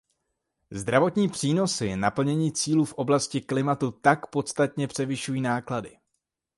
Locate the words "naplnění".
1.95-2.51